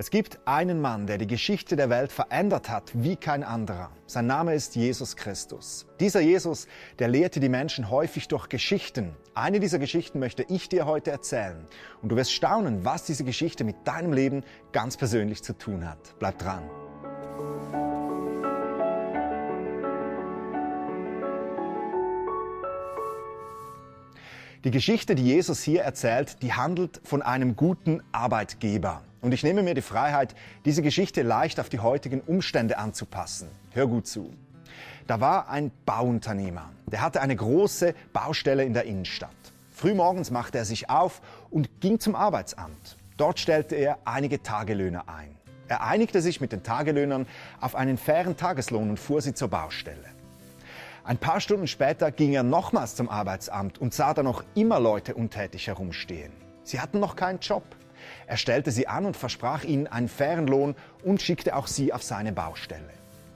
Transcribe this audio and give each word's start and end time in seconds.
Es 0.00 0.08
gibt 0.08 0.38
einen 0.46 0.80
Mann, 0.80 1.06
der 1.06 1.18
die 1.18 1.26
Geschichte 1.26 1.76
der 1.76 1.90
Welt 1.90 2.10
verändert 2.10 2.70
hat 2.70 2.90
wie 2.94 3.16
kein 3.16 3.44
anderer. 3.44 3.90
Sein 4.06 4.26
Name 4.26 4.54
ist 4.54 4.74
Jesus 4.74 5.14
Christus. 5.14 5.84
Dieser 6.00 6.20
Jesus, 6.20 6.68
der 6.98 7.08
lehrte 7.08 7.38
die 7.38 7.50
Menschen 7.50 7.90
häufig 7.90 8.26
durch 8.26 8.48
Geschichten. 8.48 9.14
Eine 9.34 9.60
dieser 9.60 9.78
Geschichten 9.78 10.18
möchte 10.18 10.42
ich 10.48 10.70
dir 10.70 10.86
heute 10.86 11.10
erzählen. 11.10 11.66
Und 12.00 12.08
du 12.08 12.16
wirst 12.16 12.32
staunen, 12.32 12.82
was 12.82 13.04
diese 13.04 13.24
Geschichte 13.24 13.62
mit 13.62 13.76
deinem 13.86 14.14
Leben 14.14 14.42
ganz 14.72 14.96
persönlich 14.96 15.42
zu 15.42 15.52
tun 15.52 15.86
hat. 15.86 16.14
Bleib 16.18 16.38
dran. 16.38 16.62
Die 24.62 24.70
Geschichte, 24.70 25.14
die 25.14 25.24
Jesus 25.24 25.62
hier 25.62 25.84
erzählt, 25.84 26.42
die 26.42 26.52
handelt 26.52 27.00
von 27.02 27.22
einem 27.22 27.56
guten 27.56 28.02
Arbeitgeber. 28.12 29.00
Und 29.22 29.32
ich 29.32 29.42
nehme 29.42 29.62
mir 29.62 29.72
die 29.72 29.80
Freiheit, 29.80 30.34
diese 30.66 30.82
Geschichte 30.82 31.22
leicht 31.22 31.58
auf 31.58 31.70
die 31.70 31.78
heutigen 31.78 32.20
Umstände 32.20 32.76
anzupassen. 32.76 33.48
Hör 33.72 33.86
gut 33.86 34.06
zu. 34.06 34.30
Da 35.06 35.18
war 35.18 35.48
ein 35.48 35.70
Bauunternehmer. 35.86 36.70
Der 36.92 37.00
hatte 37.00 37.22
eine 37.22 37.36
große 37.36 37.94
Baustelle 38.12 38.62
in 38.62 38.74
der 38.74 38.84
Innenstadt. 38.84 39.30
Frühmorgens 39.70 40.30
machte 40.30 40.58
er 40.58 40.66
sich 40.66 40.90
auf 40.90 41.22
und 41.48 41.80
ging 41.80 41.98
zum 41.98 42.14
Arbeitsamt. 42.14 42.98
Dort 43.16 43.40
stellte 43.40 43.76
er 43.76 43.96
einige 44.04 44.42
Tagelöhner 44.42 45.04
ein. 45.08 45.34
Er 45.68 45.84
einigte 45.84 46.20
sich 46.20 46.42
mit 46.42 46.52
den 46.52 46.62
Tagelöhnern 46.62 47.26
auf 47.62 47.74
einen 47.74 47.96
fairen 47.96 48.36
Tageslohn 48.36 48.90
und 48.90 49.00
fuhr 49.00 49.22
sie 49.22 49.32
zur 49.32 49.48
Baustelle. 49.48 50.19
Ein 51.10 51.18
paar 51.18 51.40
Stunden 51.40 51.66
später 51.66 52.12
ging 52.12 52.34
er 52.34 52.44
nochmals 52.44 52.94
zum 52.94 53.08
Arbeitsamt 53.08 53.80
und 53.80 53.92
sah 53.92 54.14
da 54.14 54.22
noch 54.22 54.44
immer 54.54 54.78
Leute 54.78 55.16
untätig 55.16 55.66
herumstehen. 55.66 56.30
Sie 56.62 56.78
hatten 56.78 57.00
noch 57.00 57.16
keinen 57.16 57.40
Job. 57.40 57.64
Er 58.28 58.36
stellte 58.36 58.70
sie 58.70 58.86
an 58.86 59.04
und 59.04 59.16
versprach 59.16 59.64
ihnen 59.64 59.88
einen 59.88 60.06
fairen 60.06 60.46
Lohn 60.46 60.76
und 61.02 61.20
schickte 61.20 61.56
auch 61.56 61.66
sie 61.66 61.92
auf 61.92 62.04
seine 62.04 62.30
Baustelle. 62.30 62.92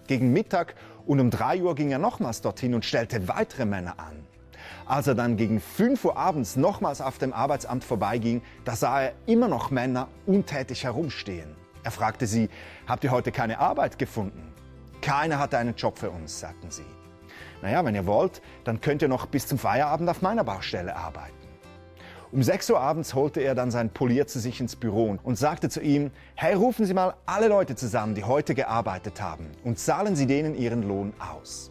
Gegen 0.06 0.32
Mittag 0.32 0.76
und 1.04 1.18
um 1.18 1.30
drei 1.30 1.60
Uhr 1.60 1.74
ging 1.74 1.90
er 1.90 1.98
nochmals 1.98 2.42
dorthin 2.42 2.74
und 2.74 2.84
stellte 2.84 3.26
weitere 3.26 3.64
Männer 3.64 3.98
an. 3.98 4.24
Als 4.86 5.08
er 5.08 5.16
dann 5.16 5.36
gegen 5.36 5.58
5 5.58 6.04
Uhr 6.04 6.16
abends 6.16 6.54
nochmals 6.54 7.00
auf 7.00 7.18
dem 7.18 7.32
Arbeitsamt 7.32 7.82
vorbeiging, 7.82 8.40
da 8.64 8.76
sah 8.76 9.02
er 9.02 9.14
immer 9.26 9.48
noch 9.48 9.72
Männer 9.72 10.06
untätig 10.26 10.84
herumstehen. 10.84 11.56
Er 11.82 11.90
fragte 11.90 12.28
sie, 12.28 12.50
habt 12.86 13.02
ihr 13.02 13.10
heute 13.10 13.32
keine 13.32 13.58
Arbeit 13.58 13.98
gefunden? 13.98 14.54
Keiner 15.02 15.40
hatte 15.40 15.58
einen 15.58 15.74
Job 15.74 15.98
für 15.98 16.10
uns, 16.10 16.38
sagten 16.38 16.70
sie. 16.70 16.86
Naja, 17.62 17.84
wenn 17.84 17.94
ihr 17.94 18.06
wollt, 18.06 18.42
dann 18.64 18.80
könnt 18.80 19.02
ihr 19.02 19.08
noch 19.08 19.26
bis 19.26 19.46
zum 19.46 19.58
Feierabend 19.58 20.08
auf 20.08 20.22
meiner 20.22 20.44
Baustelle 20.44 20.96
arbeiten. 20.96 21.32
Um 22.32 22.42
6 22.42 22.70
Uhr 22.70 22.80
abends 22.80 23.14
holte 23.14 23.40
er 23.40 23.54
dann 23.54 23.70
sein 23.70 23.90
Polier 23.90 24.26
zu 24.26 24.40
sich 24.40 24.60
ins 24.60 24.74
Büro 24.74 25.16
und 25.22 25.36
sagte 25.36 25.68
zu 25.68 25.80
ihm, 25.80 26.10
hey, 26.34 26.54
rufen 26.54 26.84
Sie 26.84 26.92
mal 26.92 27.14
alle 27.26 27.46
Leute 27.46 27.76
zusammen, 27.76 28.16
die 28.16 28.24
heute 28.24 28.56
gearbeitet 28.56 29.22
haben 29.22 29.52
und 29.62 29.78
zahlen 29.78 30.16
Sie 30.16 30.26
denen 30.26 30.56
ihren 30.56 30.82
Lohn 30.82 31.12
aus. 31.20 31.70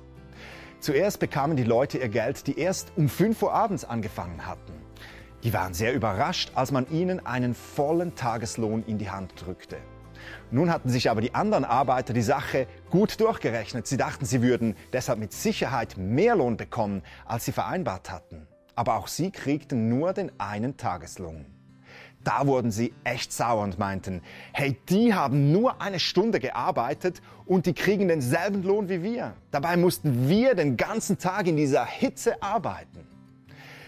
Zuerst 0.79 1.19
bekamen 1.19 1.57
die 1.57 1.63
Leute 1.63 1.97
ihr 1.97 2.07
Geld, 2.07 2.47
die 2.47 2.57
erst 2.57 2.93
um 2.95 3.09
5 3.09 3.41
Uhr 3.43 3.53
abends 3.53 3.83
angefangen 3.83 4.45
hatten. 4.45 4.73
Die 5.43 5.53
waren 5.53 5.73
sehr 5.73 5.93
überrascht, 5.93 6.53
als 6.55 6.71
man 6.71 6.89
ihnen 6.89 7.25
einen 7.25 7.53
vollen 7.53 8.15
Tageslohn 8.15 8.83
in 8.87 8.97
die 8.97 9.09
Hand 9.09 9.33
drückte. 9.35 9.77
Nun 10.51 10.71
hatten 10.71 10.89
sich 10.89 11.09
aber 11.09 11.21
die 11.21 11.33
anderen 11.35 11.65
Arbeiter 11.65 12.13
die 12.13 12.21
Sache 12.21 12.67
gut 12.89 13.19
durchgerechnet. 13.19 13.87
Sie 13.87 13.97
dachten, 13.97 14.25
sie 14.25 14.41
würden 14.41 14.75
deshalb 14.91 15.19
mit 15.19 15.33
Sicherheit 15.33 15.97
mehr 15.97 16.35
Lohn 16.35 16.57
bekommen, 16.57 17.01
als 17.25 17.45
sie 17.45 17.51
vereinbart 17.51 18.11
hatten. 18.11 18.47
Aber 18.75 18.95
auch 18.95 19.07
sie 19.07 19.31
kriegten 19.31 19.89
nur 19.89 20.13
den 20.13 20.31
einen 20.39 20.77
Tageslohn. 20.77 21.45
Da 22.23 22.47
wurden 22.47 22.71
sie 22.71 22.93
echt 23.03 23.33
sauer 23.33 23.63
und 23.63 23.79
meinten, 23.79 24.21
hey, 24.53 24.77
die 24.89 25.13
haben 25.13 25.51
nur 25.51 25.81
eine 25.81 25.99
Stunde 25.99 26.39
gearbeitet 26.39 27.21
und 27.45 27.65
die 27.65 27.73
kriegen 27.73 28.07
denselben 28.07 28.63
Lohn 28.63 28.87
wie 28.87 29.03
wir. 29.03 29.33
Dabei 29.51 29.75
mussten 29.75 30.29
wir 30.29 30.55
den 30.55 30.77
ganzen 30.77 31.17
Tag 31.17 31.47
in 31.47 31.57
dieser 31.57 31.85
Hitze 31.85 32.41
arbeiten. 32.41 33.05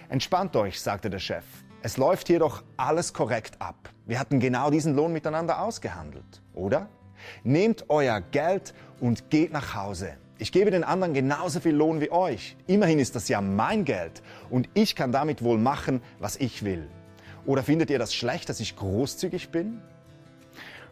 Entspannt 0.09 0.55
euch, 0.55 0.81
sagte 0.81 1.09
der 1.09 1.19
Chef. 1.19 1.45
Es 1.85 1.97
läuft 1.97 2.29
hier 2.29 2.39
doch 2.39 2.63
alles 2.77 3.13
korrekt 3.13 3.61
ab. 3.61 3.91
Wir 4.07 4.19
hatten 4.19 4.39
genau 4.39 4.71
diesen 4.71 4.95
Lohn 4.95 5.13
miteinander 5.13 5.61
ausgehandelt, 5.61 6.41
oder? 6.55 6.89
Nehmt 7.43 7.91
euer 7.91 8.21
Geld 8.21 8.73
und 8.99 9.29
geht 9.29 9.53
nach 9.53 9.75
Hause. 9.75 10.17
Ich 10.39 10.51
gebe 10.51 10.71
den 10.71 10.83
anderen 10.83 11.13
genauso 11.13 11.59
viel 11.59 11.75
Lohn 11.75 12.01
wie 12.01 12.09
euch. 12.09 12.57
Immerhin 12.65 12.97
ist 12.97 13.15
das 13.15 13.27
ja 13.27 13.39
mein 13.39 13.85
Geld 13.85 14.23
und 14.49 14.67
ich 14.73 14.95
kann 14.95 15.11
damit 15.11 15.43
wohl 15.43 15.59
machen, 15.59 16.01
was 16.17 16.37
ich 16.37 16.65
will. 16.65 16.89
Oder 17.45 17.61
findet 17.61 17.91
ihr 17.91 17.99
das 17.99 18.15
schlecht, 18.15 18.49
dass 18.49 18.59
ich 18.59 18.75
großzügig 18.75 19.51
bin? 19.51 19.79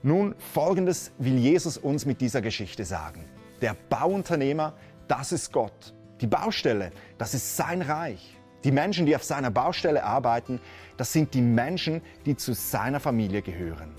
Nun, 0.03 0.35
Folgendes 0.53 1.11
will 1.17 1.39
Jesus 1.39 1.75
uns 1.79 2.05
mit 2.05 2.21
dieser 2.21 2.41
Geschichte 2.41 2.85
sagen. 2.85 3.25
Der 3.63 3.75
Bauunternehmer, 3.89 4.75
das 5.07 5.31
ist 5.31 5.51
Gott. 5.51 5.95
Die 6.21 6.27
Baustelle, 6.27 6.91
das 7.17 7.33
ist 7.33 7.57
sein 7.57 7.81
Reich. 7.81 8.37
Die 8.63 8.71
Menschen, 8.71 9.05
die 9.05 9.15
auf 9.15 9.23
seiner 9.23 9.51
Baustelle 9.51 10.03
arbeiten, 10.03 10.59
das 10.97 11.11
sind 11.11 11.33
die 11.33 11.41
Menschen, 11.41 12.01
die 12.25 12.35
zu 12.35 12.53
seiner 12.53 12.99
Familie 12.99 13.41
gehören. 13.41 13.91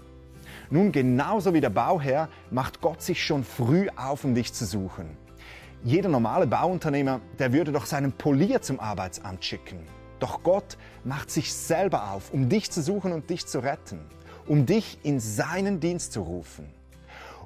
Nun, 0.70 0.92
genauso 0.92 1.52
wie 1.52 1.60
der 1.60 1.70
Bauherr 1.70 2.28
macht 2.50 2.80
Gott 2.80 3.02
sich 3.02 3.24
schon 3.24 3.44
früh 3.44 3.88
auf, 3.96 4.24
um 4.24 4.34
dich 4.34 4.52
zu 4.52 4.64
suchen. 4.64 5.16
Jeder 5.82 6.08
normale 6.08 6.46
Bauunternehmer, 6.46 7.20
der 7.38 7.52
würde 7.52 7.72
doch 7.72 7.84
seinen 7.84 8.12
Polier 8.12 8.62
zum 8.62 8.80
Arbeitsamt 8.80 9.44
schicken. 9.44 9.80
Doch 10.18 10.42
Gott 10.42 10.78
macht 11.04 11.30
sich 11.30 11.52
selber 11.52 12.12
auf, 12.12 12.32
um 12.32 12.48
dich 12.48 12.70
zu 12.70 12.80
suchen 12.80 13.12
und 13.12 13.28
dich 13.28 13.46
zu 13.46 13.58
retten, 13.58 14.00
um 14.46 14.64
dich 14.64 14.98
in 15.02 15.20
seinen 15.20 15.80
Dienst 15.80 16.12
zu 16.12 16.22
rufen. 16.22 16.72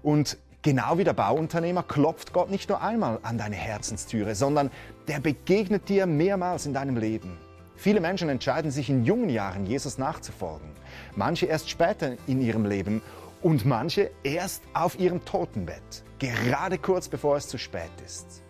Und 0.03 0.39
Genau 0.63 0.99
wie 0.99 1.05
der 1.05 1.13
Bauunternehmer 1.13 1.85
klopft 1.85 2.33
Gott 2.33 2.51
nicht 2.51 2.69
nur 2.69 2.83
einmal 2.83 3.21
an 3.23 3.39
deine 3.39 3.55
Herzenstüre, 3.55 4.35
sondern 4.35 4.71
der 5.07 5.21
begegnet 5.21 5.89
dir 5.89 6.07
mehrmals 6.07 6.67
in 6.67 6.75
deinem 6.75 6.97
Leben. 6.97 7.39
Viele 7.77 8.01
Menschen 8.01 8.29
entscheiden 8.29 8.73
sich 8.73 8.91
in 8.91 9.05
jungen 9.05 9.29
Jahren, 9.29 9.67
Jesus 9.67 9.99
nachzufolgen. 9.99 10.69
Manche 11.15 11.47
erst 11.47 11.71
später 11.71 12.17
in 12.27 12.41
ihrem 12.41 12.67
Leben 12.67 13.03
und 13.41 13.67
manche 13.67 14.11
erst 14.25 14.65
auf 14.75 14.99
ihrem 14.99 15.25
Totenbett, 15.25 16.03
gerade 16.19 16.77
kurz 16.77 17.09
bevor 17.09 17.37
es 17.37 17.47
zu 17.47 17.57
spät 17.57 17.93
ist. 18.05 18.43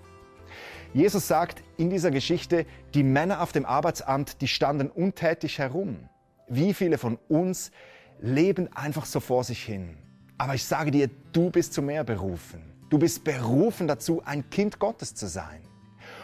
Jesus 0.95 1.29
sagt 1.29 1.63
in 1.77 1.91
dieser 1.91 2.11
Geschichte, 2.11 2.65
die 2.95 3.03
Männer 3.03 3.43
auf 3.43 3.53
dem 3.53 3.67
Arbeitsamt, 3.67 4.41
die 4.41 4.49
standen 4.49 4.89
untätig 4.89 5.59
herum. 5.59 6.09
Wie 6.49 6.73
viele 6.73 6.97
von 6.97 7.19
uns 7.29 7.71
leben 8.19 8.73
einfach 8.75 9.05
so 9.05 9.21
vor 9.21 9.45
sich 9.45 9.63
hin? 9.63 9.99
Aber 10.39 10.55
ich 10.55 10.65
sage 10.65 10.93
dir, 10.93 11.11
du 11.33 11.51
bist 11.51 11.75
zu 11.75 11.83
mehr 11.83 12.05
berufen. 12.05 12.63
Du 12.91 12.99
bist 12.99 13.25
berufen 13.25 13.89
dazu, 13.89 14.23
ein 14.25 14.49
Kind 14.49 14.79
Gottes 14.79 15.15
zu 15.15 15.27
sein. 15.27 15.61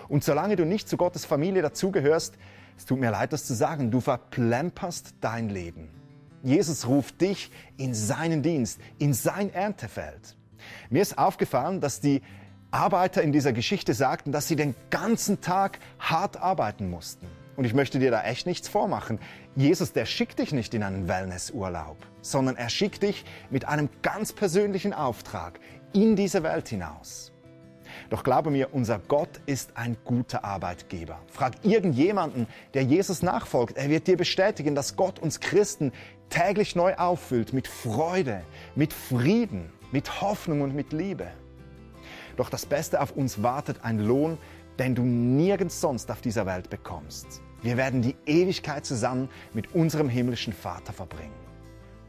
Und 0.09 0.25
solange 0.25 0.57
du 0.57 0.65
nicht 0.65 0.89
zu 0.89 0.97
Gottes 0.97 1.25
Familie 1.25 1.63
dazugehörst, 1.63 2.35
es 2.77 2.87
tut 2.87 2.99
mir 2.99 3.11
leid, 3.11 3.33
das 3.33 3.45
zu 3.45 3.55
sagen, 3.55 3.91
du 3.91 4.01
verplemperst 4.01 5.15
dein 5.21 5.49
Leben. 5.49 5.91
Jesus 6.43 6.87
ruft 6.87 7.21
dich 7.21 7.51
in 7.77 7.95
seinen 7.95 8.43
Dienst, 8.43 8.81
in 8.99 9.15
sein 9.15 9.53
Erntefeld. 9.53 10.37
Mir 10.91 11.03
ist 11.03 11.19
aufgefallen, 11.19 11.81
dass 11.81 12.01
die 12.01 12.23
Arbeiter 12.71 13.23
in 13.23 13.33
dieser 13.33 13.53
Geschichte 13.53 13.95
sagten, 13.95 14.33
dass 14.33 14.49
sie 14.49 14.57
den 14.57 14.75
ganzen 14.91 15.41
Tag 15.41 15.79
hart 15.99 16.37
arbeiten 16.37 16.91
mussten. 16.91 17.27
Und 17.57 17.65
ich 17.65 17.75
möchte 17.75 17.99
dir 17.99 18.11
da 18.11 18.23
echt 18.23 18.47
nichts 18.47 18.69
vormachen. 18.69 19.21
Jesus, 19.55 19.93
der 19.93 20.07
schickt 20.07 20.39
dich 20.39 20.53
nicht 20.53 20.75
in 20.75 20.83
einen 20.83 21.09
Wellnessurlaub, 21.09 21.97
sondern 22.21 22.57
er 22.57 22.69
schickt 22.69 23.03
dich 23.03 23.25
mit 23.51 23.67
einem 23.67 23.89
ganz 24.03 24.33
persönlichen 24.33 24.93
Auftrag 24.93 25.61
in 25.93 26.17
diese 26.17 26.43
Welt 26.43 26.69
hinaus. 26.69 27.33
Doch 28.11 28.25
glaube 28.25 28.51
mir, 28.51 28.75
unser 28.75 28.99
Gott 28.99 29.41
ist 29.47 29.77
ein 29.77 29.97
guter 30.05 30.45
Arbeitgeber. 30.45 31.21
Frag 31.29 31.65
irgendjemanden, 31.65 32.49
der 32.75 32.83
Jesus 32.83 33.23
nachfolgt. 33.23 33.77
Er 33.77 33.89
wird 33.89 34.07
dir 34.07 34.17
bestätigen, 34.17 34.75
dass 34.75 34.97
Gott 34.97 35.19
uns 35.19 35.41
Christen 35.41 35.93
täglich 36.29 36.75
neu 36.75 36.95
auffüllt 36.97 37.53
mit 37.53 37.69
Freude, 37.69 38.43
mit 38.75 38.93
Frieden, 38.93 39.73
mit 39.93 40.21
Hoffnung 40.21 40.63
und 40.63 40.75
mit 40.75 40.93
Liebe. 40.93 41.29
Doch 42.37 42.51
das 42.51 42.67
Beste 42.67 43.01
auf 43.01 43.13
uns 43.13 43.43
wartet 43.43 43.85
ein 43.85 44.01
Lohn, 44.01 44.39
den 44.79 44.95
du 44.95 45.03
nirgends 45.03 45.81
sonst 45.81 46.11
auf 46.11 46.21
dieser 46.21 46.47
Welt 46.47 46.71
bekommst. 46.71 47.43
Wir 47.63 47.77
werden 47.77 48.03
die 48.03 48.17
Ewigkeit 48.27 48.85
zusammen 48.85 49.29
mit 49.53 49.75
unserem 49.75 50.09
himmlischen 50.09 50.53
Vater 50.53 50.93
verbringen. 50.93 51.33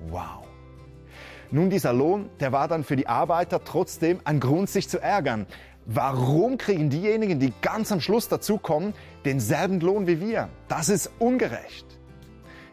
Wow. 0.09 0.45
Nun, 1.51 1.69
dieser 1.69 1.93
Lohn, 1.93 2.29
der 2.39 2.51
war 2.51 2.67
dann 2.67 2.83
für 2.83 2.95
die 2.95 3.07
Arbeiter 3.07 3.63
trotzdem 3.63 4.19
ein 4.25 4.39
Grund, 4.39 4.69
sich 4.69 4.89
zu 4.89 4.99
ärgern. 4.99 5.45
Warum 5.85 6.57
kriegen 6.57 6.89
diejenigen, 6.89 7.39
die 7.39 7.53
ganz 7.61 7.91
am 7.91 8.01
Schluss 8.01 8.27
dazukommen, 8.27 8.93
denselben 9.23 9.79
Lohn 9.79 10.07
wie 10.07 10.19
wir? 10.19 10.49
Das 10.67 10.89
ist 10.89 11.11
ungerecht. 11.19 11.94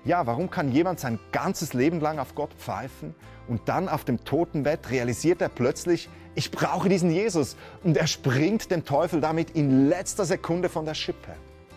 Ja, 0.04 0.26
warum 0.26 0.50
kann 0.50 0.72
jemand 0.72 1.00
sein 1.00 1.18
ganzes 1.30 1.74
Leben 1.74 2.00
lang 2.00 2.18
auf 2.18 2.34
Gott 2.34 2.52
pfeifen 2.54 3.14
und 3.48 3.68
dann 3.68 3.88
auf 3.88 4.04
dem 4.04 4.24
Totenbett 4.24 4.90
realisiert 4.90 5.40
er 5.40 5.48
plötzlich, 5.48 6.08
ich 6.34 6.50
brauche 6.50 6.88
diesen 6.88 7.10
Jesus 7.10 7.56
und 7.84 7.96
er 7.96 8.06
springt 8.06 8.70
dem 8.70 8.84
Teufel 8.84 9.20
damit 9.20 9.50
in 9.50 9.88
letzter 9.88 10.24
Sekunde 10.24 10.68
von 10.68 10.84
der 10.84 10.94
Schippe? 10.94 11.34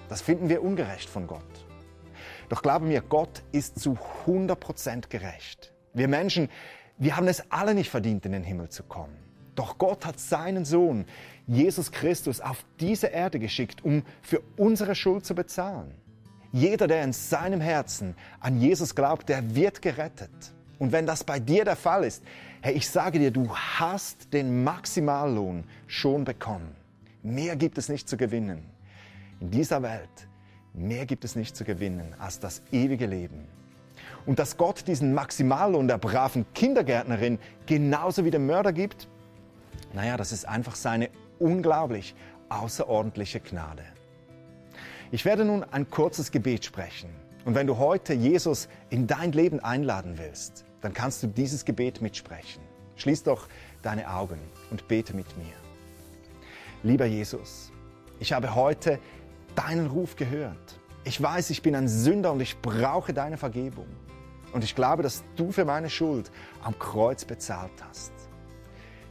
Das 0.10 0.22
finden 0.22 0.50
wir 0.50 0.64
ungerecht 0.64 1.10
von 1.10 1.28
Gott. 1.28 1.42
Doch 2.50 2.62
glaube 2.62 2.86
mir, 2.86 3.02
Gott 3.02 3.44
ist 3.52 3.80
zu 3.80 3.98
100% 4.26 5.10
gerecht. 5.10 5.74
Wir 5.94 6.08
Menschen, 6.08 6.50
Wir 6.98 7.18
haben 7.18 7.28
es 7.28 7.52
alle 7.52 7.74
nicht 7.74 7.90
verdient, 7.90 8.26
in 8.26 8.32
den 8.32 8.44
Himmel 8.44 8.70
zu 8.70 8.84
kommen. 8.84 9.18
Doch 9.56 9.78
Gott 9.78 10.06
hat 10.06 10.20
seinen 10.20 10.64
Sohn, 10.64 11.06
Jesus 11.46 11.92
Christus, 11.92 12.40
auf 12.40 12.66
diese 12.80 13.08
Erde 13.08 13.38
geschickt, 13.38 13.84
um 13.84 14.04
für 14.22 14.42
unsere 14.56 14.96
Schuld 14.96 15.26
zu 15.26 15.36
bezahlen. 15.36 15.94
Jeder, 16.56 16.88
der 16.88 17.04
in 17.04 17.12
seinem 17.12 17.60
Herzen 17.60 18.16
an 18.40 18.62
Jesus 18.62 18.96
glaubt, 18.96 19.28
der 19.28 19.56
wird 19.56 19.82
gerettet. 19.82 20.32
Und 20.80 20.94
wenn 20.94 21.06
das 21.06 21.26
bei 21.26 21.38
dir 21.38 21.66
der 21.66 21.76
Fall 21.76 22.06
ist, 22.06 22.24
hey, 22.62 22.74
ich 22.76 22.90
sage 22.90 23.20
dir, 23.20 23.30
du 23.30 23.54
hast 23.54 24.32
den 24.32 24.64
Maximallohn 24.64 25.66
schon 25.86 26.24
bekommen. 26.24 26.74
Mehr 27.24 27.58
gibt 27.58 27.78
es 27.78 27.90
nicht 27.90 28.08
zu 28.08 28.16
gewinnen. 28.16 28.64
In 29.42 29.52
dieser 29.52 29.84
Welt, 29.84 30.30
mehr 30.74 31.06
gibt 31.06 31.26
es 31.26 31.36
nicht 31.36 31.58
zu 31.58 31.66
gewinnen 31.66 32.16
als 32.20 32.40
das 32.40 32.62
ewige 32.72 33.06
Leben. 33.06 33.50
Und 34.26 34.40
dass 34.40 34.56
Gott 34.56 34.88
diesen 34.88 35.14
Maximallohn 35.14 35.90
der 35.90 35.98
braven 35.98 36.46
Kindergärtnerin 36.54 37.38
genauso 37.66 38.24
wie 38.24 38.32
dem 38.32 38.46
Mörder 38.46 38.72
gibt, 38.72 39.10
naja, 39.92 40.16
das 40.16 40.32
ist 40.32 40.48
einfach 40.48 40.76
seine 40.76 41.10
unglaublich 41.38 42.16
außerordentliche 42.48 43.42
Gnade. 43.42 43.84
Ich 45.12 45.26
werde 45.26 45.46
nun 45.46 45.64
ein 45.64 45.90
kurzes 45.90 46.32
Gebet 46.32 46.66
sprechen. 46.66 47.10
Und 47.46 47.54
wenn 47.54 47.68
du 47.68 47.78
heute 47.78 48.14
Jesus 48.14 48.68
in 48.90 49.06
dein 49.06 49.32
Leben 49.32 49.60
einladen 49.60 50.18
willst, 50.18 50.66
dann 50.82 50.94
kannst 50.94 51.22
du 51.22 51.28
dieses 51.28 51.64
Gebet 51.64 52.02
mitsprechen. 52.02 52.64
Schließ 52.96 53.24
doch 53.24 53.48
deine 53.82 54.10
Augen 54.10 54.40
und 54.72 54.88
bete 54.88 55.16
mit 55.16 55.28
mir. 55.38 55.54
Lieber 56.82 57.06
Jesus, 57.06 57.72
ich 58.20 58.34
habe 58.34 58.56
heute 58.56 59.00
deinen 59.56 59.88
Ruf 59.88 60.16
gehört. 60.16 60.80
Ich 61.04 61.22
weiß, 61.22 61.52
ich 61.52 61.62
bin 61.62 61.76
ein 61.76 61.88
Sünder 61.88 62.32
und 62.32 62.40
ich 62.40 62.60
brauche 62.62 63.14
deine 63.14 63.38
Vergebung. 63.38 63.88
Und 64.54 64.64
ich 64.64 64.74
glaube, 64.74 65.04
dass 65.04 65.24
du 65.36 65.52
für 65.52 65.66
meine 65.66 65.90
Schuld 65.90 66.32
am 66.64 66.78
Kreuz 66.80 67.26
bezahlt 67.26 67.84
hast. 67.88 68.12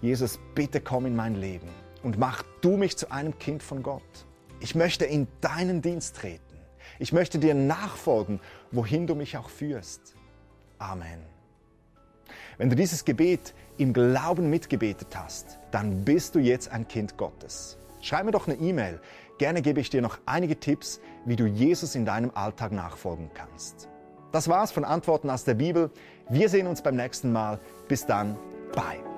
Jesus, 0.02 0.40
bitte 0.54 0.80
komm 0.80 1.06
in 1.06 1.14
mein 1.14 1.36
Leben 1.36 1.68
und 2.02 2.18
mach 2.18 2.42
du 2.62 2.76
mich 2.76 2.96
zu 2.96 3.10
einem 3.12 3.38
Kind 3.38 3.62
von 3.62 3.82
Gott. 3.82 4.26
Ich 4.64 4.74
möchte 4.74 5.04
in 5.04 5.28
deinen 5.42 5.82
Dienst 5.82 6.16
treten. 6.16 6.56
Ich 6.98 7.12
möchte 7.12 7.38
dir 7.38 7.52
nachfolgen, 7.52 8.40
wohin 8.70 9.06
du 9.06 9.14
mich 9.14 9.36
auch 9.36 9.50
führst. 9.50 10.16
Amen. 10.78 11.20
Wenn 12.56 12.70
du 12.70 12.76
dieses 12.76 13.04
Gebet 13.04 13.52
im 13.76 13.92
Glauben 13.92 14.48
mitgebetet 14.48 15.08
hast, 15.14 15.58
dann 15.70 16.06
bist 16.06 16.34
du 16.34 16.38
jetzt 16.38 16.70
ein 16.70 16.88
Kind 16.88 17.18
Gottes. 17.18 17.76
Schreib 18.00 18.24
mir 18.24 18.30
doch 18.30 18.48
eine 18.48 18.56
E-Mail. 18.56 19.02
Gerne 19.36 19.60
gebe 19.60 19.80
ich 19.80 19.90
dir 19.90 20.00
noch 20.00 20.16
einige 20.24 20.58
Tipps, 20.58 20.98
wie 21.26 21.36
du 21.36 21.44
Jesus 21.44 21.94
in 21.94 22.06
deinem 22.06 22.30
Alltag 22.34 22.72
nachfolgen 22.72 23.30
kannst. 23.34 23.90
Das 24.32 24.48
war's 24.48 24.72
von 24.72 24.86
Antworten 24.86 25.28
aus 25.28 25.44
der 25.44 25.54
Bibel. 25.54 25.90
Wir 26.30 26.48
sehen 26.48 26.68
uns 26.68 26.80
beim 26.80 26.96
nächsten 26.96 27.32
Mal. 27.32 27.60
Bis 27.86 28.06
dann. 28.06 28.38
Bye. 28.74 29.13